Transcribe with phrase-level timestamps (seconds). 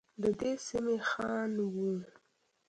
[0.21, 1.93] ددې سمي خان وه.